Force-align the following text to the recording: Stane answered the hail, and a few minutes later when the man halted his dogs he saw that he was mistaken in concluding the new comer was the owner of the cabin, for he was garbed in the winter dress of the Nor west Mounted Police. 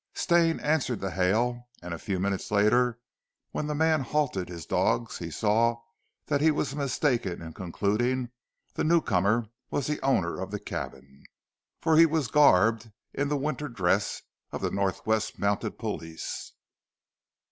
Stane 0.15 0.59
answered 0.61 0.99
the 0.99 1.11
hail, 1.11 1.67
and 1.83 1.93
a 1.93 1.99
few 1.99 2.19
minutes 2.19 2.49
later 2.49 2.99
when 3.51 3.67
the 3.67 3.75
man 3.75 4.01
halted 4.01 4.49
his 4.49 4.65
dogs 4.65 5.19
he 5.19 5.29
saw 5.29 5.79
that 6.25 6.41
he 6.41 6.49
was 6.49 6.75
mistaken 6.75 7.39
in 7.39 7.53
concluding 7.53 8.31
the 8.73 8.83
new 8.83 8.99
comer 8.99 9.45
was 9.69 9.85
the 9.85 10.01
owner 10.01 10.41
of 10.41 10.49
the 10.49 10.59
cabin, 10.59 11.23
for 11.81 11.97
he 11.97 12.07
was 12.07 12.29
garbed 12.29 12.91
in 13.13 13.27
the 13.27 13.37
winter 13.37 13.69
dress 13.69 14.23
of 14.51 14.61
the 14.61 14.71
Nor 14.71 14.95
west 15.05 15.37
Mounted 15.37 15.77
Police. 15.77 16.53